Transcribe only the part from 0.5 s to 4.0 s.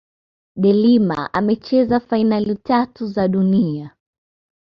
de Lima amecheza fainali tatu za dunia